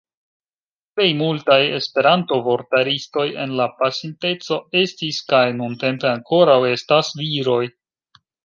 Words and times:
Plej 0.99 1.05
multaj 1.19 1.57
Esperanto-vortaristoj 1.79 3.27
en 3.45 3.53
la 3.61 3.69
pasinteco 3.83 4.59
estis 4.83 5.23
kaj 5.31 5.45
nuntempe 5.61 6.11
ankoraŭ 6.17 6.61
estas 6.75 7.17
viroj. 7.25 7.65